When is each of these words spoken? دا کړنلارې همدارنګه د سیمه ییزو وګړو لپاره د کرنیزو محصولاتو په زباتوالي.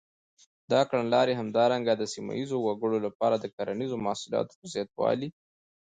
دا 0.71 0.81
کړنلارې 0.89 1.33
همدارنګه 1.41 1.93
د 1.97 2.03
سیمه 2.13 2.33
ییزو 2.39 2.57
وګړو 2.61 2.97
لپاره 3.07 3.35
د 3.39 3.45
کرنیزو 3.55 3.97
محصولاتو 4.05 4.57
په 4.59 4.65
زباتوالي. 4.73 5.29